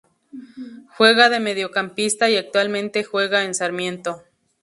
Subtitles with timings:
[0.97, 4.23] Juega de mediocampista y actualmente juega en Sarmiento.